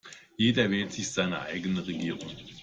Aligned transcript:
Jeder 0.35 0.71
wählt 0.71 0.91
sich 0.93 1.11
seine 1.11 1.41
eigene 1.43 1.85
Regierung. 1.85 2.31